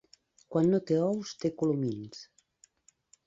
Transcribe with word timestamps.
Quan 0.53 0.69
no 0.69 0.79
té 0.91 0.97
ous, 1.09 1.33
té 1.43 1.51
colomins. 1.61 2.23